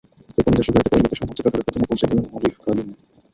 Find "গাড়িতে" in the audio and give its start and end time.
0.71-0.89